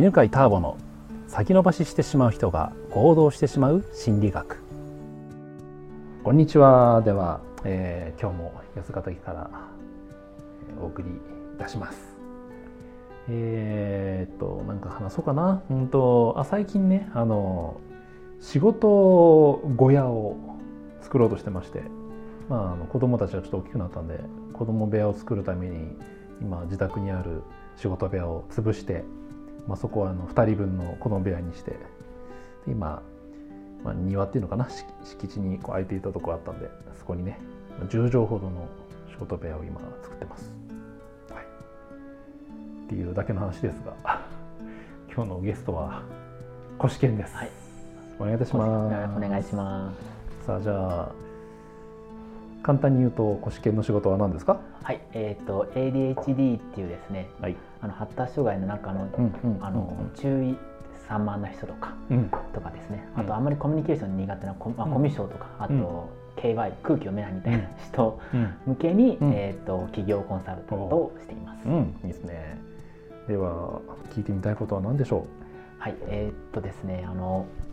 [0.00, 0.78] 犬飼ターボの
[1.28, 4.56] 先延ばししてしまう人が行動してしまう心理学。
[6.24, 7.02] こんにちは。
[7.02, 9.50] では、えー、今日も安ヶ岳から
[10.80, 11.12] お送りい
[11.58, 11.98] たします。
[13.28, 15.62] えー、っとなんか話そうかな。
[15.70, 17.78] うんとあ最近ねあの
[18.40, 18.88] 仕事
[19.76, 20.34] 小屋を
[21.02, 21.82] 作ろうとしてまして。
[22.48, 24.18] まあ、あの子供たちはちょっと大きくなったんで
[24.54, 25.94] 子供部屋を作るために
[26.40, 27.42] 今自宅にある
[27.76, 29.04] 仕事部屋を潰して、
[29.70, 31.76] まあ、そこはあの2人分の子供部屋にして
[32.66, 33.00] 今、
[33.84, 34.68] まあ、庭っていうのかな
[35.04, 37.38] 敷地にこう空いていたとこあったんでそこにね
[37.88, 38.66] 10畳ほどの
[39.08, 40.52] 仕事部屋を今作ってます。
[41.32, 43.94] はい、っていうだけの話ですが
[45.14, 46.02] 今日のゲストは
[46.76, 47.36] コシケンです。
[47.36, 47.50] はい、
[48.18, 49.16] お願いいたします。
[49.16, 49.92] お願いしま
[50.40, 50.46] す。
[50.46, 51.12] さあじゃあ
[52.62, 54.60] 簡単に言うと腰犬の仕事は何ですか？
[54.82, 59.08] はい、えーと、ADHD っていうですね、はい、あの発達障害の中の,、
[59.60, 60.56] あの注意
[61.08, 63.08] 散漫な人とか、うん、とかですね。
[63.16, 68.20] あとあんまりコミュニケーション苦手なコ,、まあ、コミュ障とか、あと KY 空気読めないみたいな人
[68.66, 71.66] 向けに、えーと、企業コンサルタントをしています。
[71.66, 72.58] うん、いいですね。
[73.26, 75.82] では聞いてみたいことは何でしょう？
[75.82, 77.69] はいえー、っとですねあの結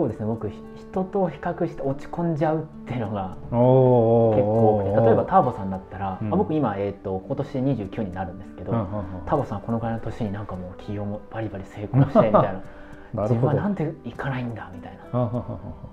[0.00, 0.26] 構ですね。
[0.26, 12.62] 僕人と比較して落ち込んじゃうっていうのが結構多くて例えばターボさんだったら、うん、僕今、えーと、今年29になるんですけど、うんうんうん、ターボさんこのぐらいの年になんかもう企業もバリバリ成功してみたいな。
[13.12, 15.28] 自分はなんで行かないんだみたいな。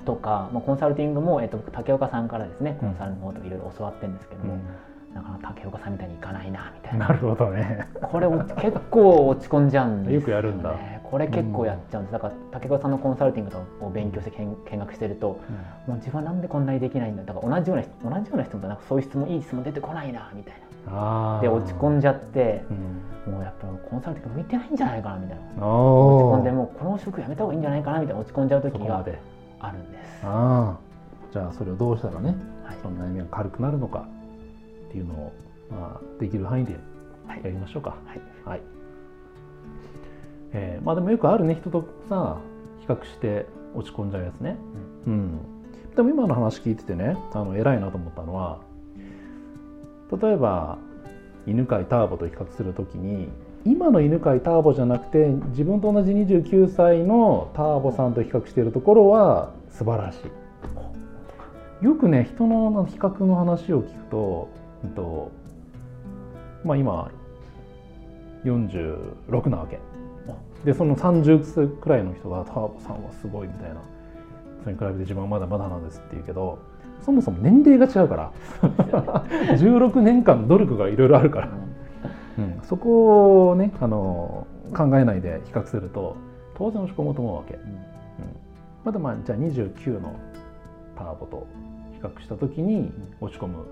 [0.05, 4.53] とか、まあ、コンサルティングも、えーと、竹岡さんからですねコンサルの方とかいろいろ教わってるんですけども。
[4.53, 4.61] うん。
[5.15, 7.07] なかなか竹岡さんみたいにいかないなみたいな。
[7.07, 7.87] なるほどね。
[8.03, 10.75] これ結構落ち込んじゃうんですよ、ね、よくやるんだ
[11.09, 12.11] これ結構やっちゃうんです。
[12.11, 15.39] だから竹川さんのコンサルティングを勉強して見学してると、
[15.87, 20.53] うん、もう自分はなんでこんなにできないんだだから同じような同じような人もなんかそういう質問いい質問出てこないなみたい
[20.85, 21.39] な。
[21.41, 22.63] で落ち込んじゃって、
[23.25, 25.43] うん、もうやっぱりコンサルティング向いてないんじゃないかなみたいな。
[25.43, 28.97] 落ち込んでもうこの職やめた方がいいんじゃないかなみたいな落ち込んじゃう時が
[29.59, 30.21] あるんです。
[30.23, 30.77] あ
[31.31, 34.05] じゃあそれをどうしたらね、はい、その悩みが軽くなるのか
[34.89, 35.33] っていうのを、
[35.69, 36.73] まあ、できる範囲で
[37.27, 37.89] やりましょうか。
[38.05, 38.61] はい、はい
[40.53, 42.37] えー、まあでもよくあるね人とさ
[42.81, 44.57] 比較して落ち込んじゃうやつね、
[45.05, 48.59] うん、うん、でも今の話聞いててねあの偉いなと思ったのは
[50.21, 50.77] 例えば
[51.45, 53.29] 犬飼ターボと比較する時に
[53.65, 61.85] 今の犬飼ターボじゃなくて自分と同じ29歳のターボさんと比較しているところは素晴らしい。
[61.85, 64.49] よくね人の比較の話を聞くと,、
[64.83, 65.31] えっと
[66.63, 67.11] まあ、今
[68.43, 69.79] 46なわけ
[70.65, 73.75] でその30歳くらいの人が「ターボさんはすごい」みたいな。
[74.63, 76.59] それに比べて自分はまだまだなんですって言うけど
[77.01, 78.31] そもそも年齢が違うから。
[79.55, 81.49] 16年間努力がいろいろあるから、
[82.37, 86.15] うん、そこをねあの考えないで比較すると
[86.55, 87.77] 当然落ち込むと思うわけ、うん、うん、
[88.83, 90.13] まだまあじゃあ29の
[90.97, 91.47] ターボと
[91.93, 92.91] 比較した時に
[93.21, 93.63] 落ち込む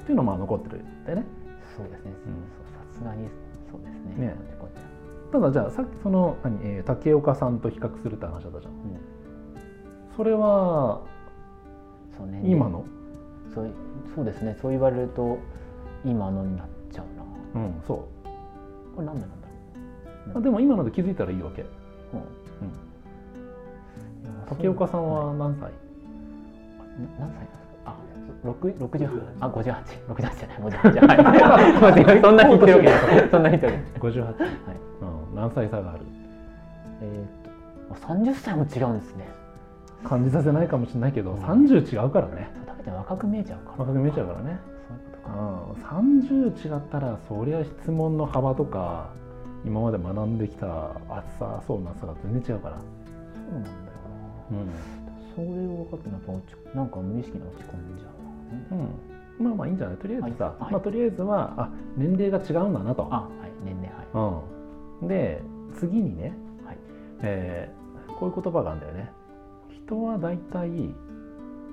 [0.00, 1.24] っていうのはまあ残ってるんでね。
[1.76, 2.12] そうですね。
[2.92, 3.28] さすがに
[3.70, 4.26] そうですね。
[4.26, 4.36] ね
[5.34, 8.78] ただじゃあさっきその何、えー、竹岡さんと比較するって話だったじゃん、うん、
[10.16, 11.00] それは
[12.16, 12.84] そう、ね、今の？
[13.52, 13.70] そう
[14.14, 14.56] そうですね。
[14.62, 15.36] そう言われると
[16.04, 17.06] 今のになっちゃう
[17.56, 17.62] な。
[17.66, 17.98] うんそう。
[18.94, 19.48] これ何でなんだ
[20.34, 21.68] ろう、でも今ので気づいたらいいわけ、うん。
[21.68, 21.72] う
[22.22, 22.26] ん、
[24.48, 25.72] 竹岡さんは何歳？
[27.18, 27.48] 何歳
[27.86, 27.96] あ
[28.44, 29.08] 六六十
[29.40, 29.82] あ五十八。
[30.08, 30.58] 六十八じゃない。
[30.62, 31.14] 五十八じゃな
[32.12, 32.22] い。
[32.22, 34.32] そんなに言ってるわけそんなに言ってる五十八。
[34.40, 34.50] はい
[35.34, 36.00] 何歳差がある？
[37.02, 39.28] えー、っと30歳も違うんですね。
[40.04, 42.50] 感じさせないかもしれないけど、うん、30違うからね。
[42.86, 43.78] 若く見えちゃうから。
[43.78, 44.58] 若く見えちゃうからね。
[44.88, 49.10] そういうことか、うん、30違ったらそりゃ質問の幅とか
[49.64, 52.76] 今まで学んできた厚さそうなさが全然違うから。
[52.78, 52.82] そ
[53.50, 53.74] うなんだよ
[54.52, 54.68] な、うん、
[55.34, 56.32] それを分かってなんか
[56.74, 58.08] なんか無意識に落ち込んじゃ
[58.76, 58.78] う、
[59.40, 59.96] うん、まあまあいいんじゃない？
[59.96, 63.08] とりあえずさ、はい、まあ、とりあえずはあ年齢が違うんだなと。
[63.10, 63.50] あはい。
[63.64, 64.18] 年齢はい、う
[64.50, 64.53] ん
[65.08, 65.42] で
[65.78, 66.32] 次にね、
[66.64, 66.78] はい
[67.22, 69.10] えー、こういう言葉があるんだよね。
[69.86, 70.94] 人は大体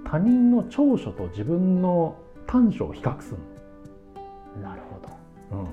[0.05, 2.15] 他人の長所と自分の
[2.47, 3.37] 短所を比較する
[4.61, 4.99] なるほ
[5.51, 5.57] ど。
[5.59, 5.67] うん、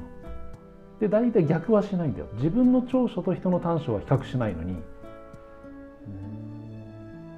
[1.01, 2.27] で大体逆はしないんだよ。
[2.35, 4.77] 自分の長所と人の短所は比較しないのに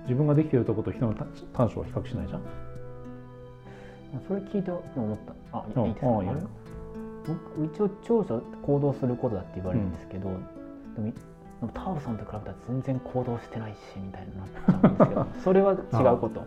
[0.03, 1.15] 自分ができているところと人の
[1.53, 2.43] 短所は比較しないじゃん。
[4.27, 5.19] それ聞いて思っ
[5.53, 5.59] た。
[5.59, 6.07] あ、いいですか。
[6.09, 6.60] ああ
[7.73, 10.33] 一応長所行動することだって言われるんですけど、う
[11.01, 11.13] ん、で
[11.63, 15.77] もターボさんと比べたら全然行動してないしみたいになっちゃうんですけど それは違
[16.15, 16.43] うこと。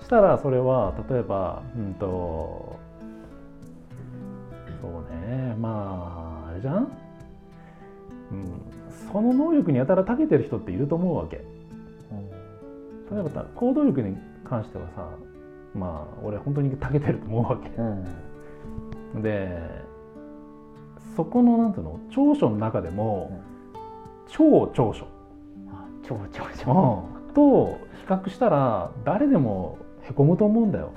[0.00, 2.76] したらそれは例えばうんと
[4.80, 4.92] そう
[5.28, 6.88] ねまああれじゃん？
[8.32, 8.62] うん、
[9.12, 11.36] その能力にやたら長けてる人っていると思うわけ。
[13.10, 15.08] 例えば行動力に関してはさ
[15.74, 17.70] まあ俺本当に長けてると思うわけ。
[19.14, 19.58] うん、で
[21.16, 23.40] そこのなんていうの長所の中でも、
[24.28, 25.06] 超長所。
[26.06, 29.76] 超長所、うん、と比較したら誰でも
[30.08, 30.92] へこむと思うんだよ。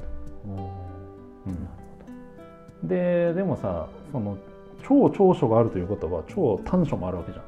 [2.85, 4.37] うん、ででもさその
[4.83, 7.45] 超長所があるということは超短所もあるわけじゃん。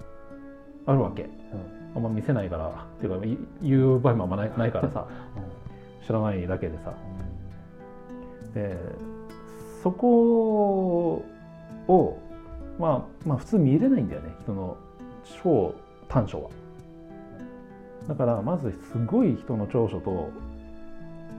[0.88, 1.30] あるわけ、うん、
[1.98, 3.28] あんま見せないからっていうか
[3.62, 5.06] 言う場合もあんまないないからさ、
[5.38, 6.94] うん、知らないだけでさ、
[8.56, 8.76] で
[9.84, 11.24] そこ
[11.88, 12.18] を
[12.80, 14.78] まあまあ普通見れないんだよね人の
[15.44, 15.76] 超
[16.08, 16.50] 短所は。
[18.08, 20.30] だからまずすごい人の長所と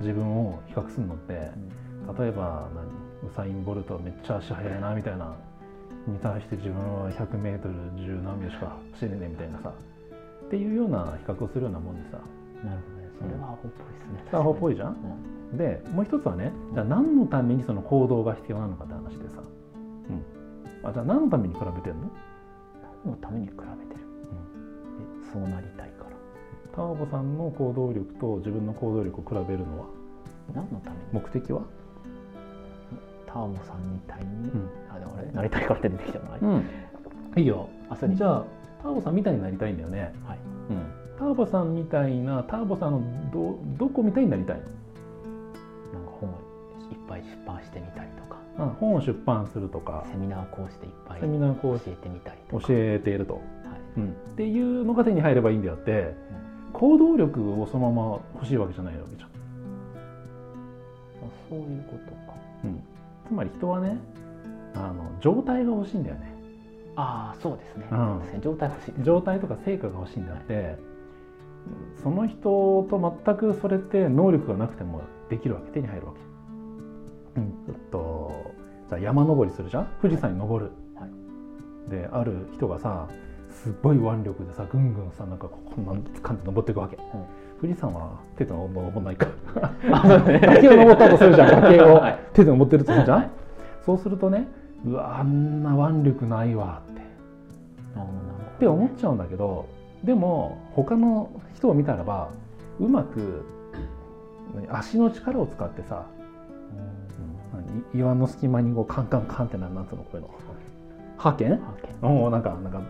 [0.00, 1.32] 自分を比較するのって、
[2.18, 5.34] 例えば何ウサイン・ボルトめっちゃ足速いなみたいな
[6.06, 9.72] に対して自分は 100m10 何秒しか走れねえみたいなさ
[10.46, 12.18] っていうような比較をするようなもんでさ。
[12.64, 13.02] なるほどね。
[13.20, 13.72] それはアホっぽい
[14.16, 14.38] ですね。
[14.38, 14.96] アホっぽいじゃん、
[15.52, 19.46] うん、でもう一つはねじゃあ何のためにその行動が必要なのかって話でさ、うん、
[20.84, 22.10] あじゃあ何のために比べてんの？
[23.04, 24.34] 何のために比べてる、う
[25.24, 26.10] ん、えそうなりたいから。
[26.74, 29.86] ターボさんの行動力と自分の行動力を比べるのは？
[30.54, 31.02] 何のために？
[31.12, 31.62] 目的は？
[33.26, 36.66] ターボさんみたいに、うん、あでも俺なりたいからって出てきたの、うん、
[37.40, 37.68] いいよ。
[37.88, 38.44] あそれじゃあ
[38.82, 40.38] ターボさんみたいになりたいんだよね、はい。
[40.70, 40.82] うん、
[41.18, 44.62] ターボさんみたいなターボさんのどどこみたいになりたいの？
[47.12, 50.04] ぱい出版してみたりとか、うん、本を出版するとか。
[50.10, 51.84] セミナー講師でいっぱいセミナー講師。
[51.84, 52.66] 教えてみたりとか。
[52.66, 53.42] 教えていると、はい。
[53.98, 56.42] うん、っていうのが手に入ればいいんであって、うん
[56.72, 59.30] 行動力をそのまま欲しいわけじゃないわけじゃん。
[61.48, 62.38] そういうことか。
[62.64, 62.82] うん、
[63.28, 63.98] つまり人はね
[64.74, 66.32] あの状態が欲しいんだよね。
[66.96, 67.86] ああそうですね。
[67.90, 70.78] うん、状態欲しい、状態とか成果が欲しいんだって、はい、
[72.02, 72.40] その人
[72.90, 76.20] と全くそれって能力がなくてもできるわけ手に入るわけ。
[77.36, 77.52] うん、
[77.90, 78.52] と
[78.88, 79.88] じゃあ山登りするじゃん？
[80.00, 80.72] 富士山に登る。
[80.94, 83.08] はい、である人がさ
[83.50, 87.02] すごい腕力でさぐんぐんさなんかこんなん掴んで登っていくわけ、うん、
[87.60, 89.26] 富士山は手で登らないか。
[89.88, 92.02] 崖を登ったとするじゃん 崖を。
[92.32, 93.30] 手で登ってるとするじゃん、はい、
[93.84, 94.48] そうするとね
[94.84, 97.02] うわあんな腕力ないわって。
[98.56, 99.66] って思っちゃうんだけど
[100.04, 102.28] でも他の人を見たらば
[102.78, 103.44] うまく
[104.70, 106.21] 足の力を使ってさ、うん、
[107.94, 110.30] 岩の隙間にこうカンカンカンってなんつうのこういうの。
[111.16, 111.60] ハーケン
[112.02, 112.82] おなんかなんか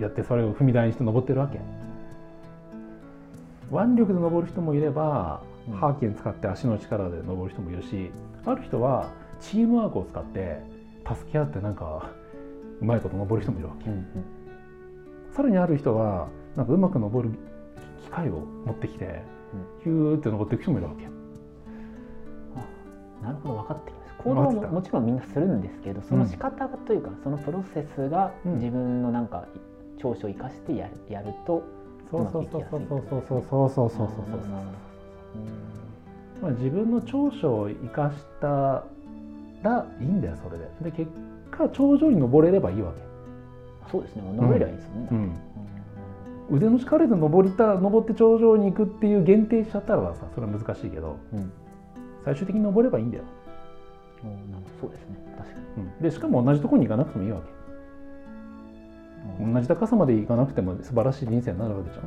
[0.00, 1.60] やってそれを踏み台にして登ってるわけ。
[3.70, 8.10] 腕力で登る人もいれば、うん、ハーケン使って足の力で登る人もいるし
[8.44, 9.10] ある人は
[9.40, 10.62] チームワークを使って
[11.06, 12.10] 助け合ってなんか
[12.80, 14.06] うまいこと登る人もいるわけ、うんうん、
[15.34, 17.34] さらにある人はなんかうまく登る
[18.04, 19.22] 機械を持ってきて、
[19.82, 21.04] ヒューって登っていく人もいるわけ。
[23.22, 23.95] なるほど分かってる
[24.26, 29.46] 行動ももちろんみんなするんですけどその仕方というか、そのプロセスが自分のなんか
[29.98, 31.62] 長所を生かしてやるやると
[32.10, 34.08] そうそうそうそうそうそうそうそうそうそう
[36.42, 38.84] まあ自分の長所を生かした
[39.62, 41.10] らいいんだよそれでで結
[41.50, 43.00] 果頂上に登れればいいわけ
[43.90, 45.40] そうですね登れりゃいいですね、うん
[46.48, 51.52] 腕の力で登りた登って頂上に行くっていう限定しちゃったらさそれは難しいけど、うん、
[52.24, 53.24] 最終的に登ればいいんだよ
[54.80, 55.16] そうですね。
[55.36, 57.56] 確かに、うん、でしかも同じところに行かなくてもいいわけ。
[59.52, 62.04] 同じ高さまで行かなくても素晴らしい人生になるわけじゃん。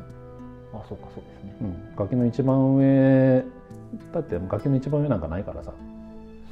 [0.80, 3.44] あそうかそうですね、うん、崖の一番上
[4.14, 5.74] だって崖の一番上なんかないからさ。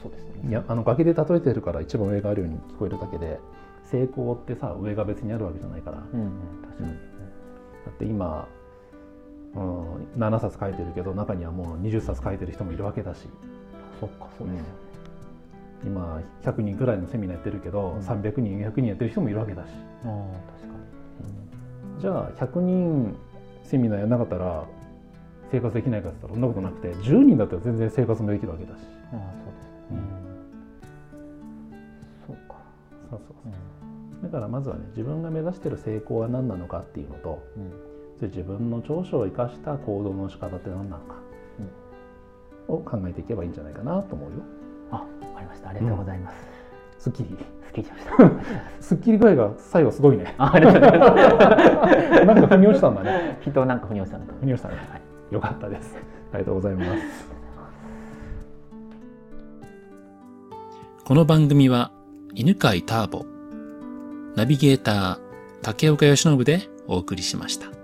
[0.02, 0.50] そうですね。
[0.50, 3.40] いやあの崖で例えてるから一番上があるように聞こえるだけで
[3.86, 6.32] 成功ってさ上が別にあるわけじゃないから、うんうん、
[6.64, 7.00] 確かに、うん、だ
[7.90, 8.48] って今、
[9.56, 13.28] うん、7冊書いてるけど中にはもう20冊書いてる人もいるわけだし。
[14.00, 14.70] そっかそうですよね、
[15.84, 19.70] 今100人ぐらいのセミナーやってるけど、うん、300人400人やってる人もいるわけだし。
[20.04, 20.74] あ確かに、
[21.96, 23.16] うん、じゃあ100人
[23.64, 24.66] セミナーやらなかったら
[25.52, 28.82] 生活できないかって言ったらそんなことなくて10人だったら全然生活もできるわけだし。
[29.12, 29.98] あそうですね、うん、
[32.28, 32.56] そうか。
[33.10, 37.44] そうそうそう、だからまずはね自分が目指してる成功は何なのかっていうのと、
[38.22, 41.16] うん、自分の長所を生かした行動の仕方って何なのか、
[42.68, 44.38] を考えていけばいいんじゃないかなと思うよ。
[44.92, 45.02] あわ
[45.36, 45.70] かりました。
[45.70, 46.36] ありがとうございます、
[47.00, 47.38] すっきり。
[47.66, 48.32] すっきりしました。
[48.82, 50.34] すっきり具合が最後すごいね。
[50.38, 51.08] あ ありがとうございま
[52.20, 52.26] す。
[52.26, 53.38] なんか腑に落ちたんだね。
[53.42, 55.96] 人なんか腑に落ちたんだ腑に落ちたね、はい、よかったです。
[56.34, 57.38] ありがとうございます。
[61.06, 61.92] この番組は
[62.34, 63.26] 犬飼ターボ
[64.36, 65.18] ナビゲーター
[65.62, 67.77] 竹岡由伸でお送りしました。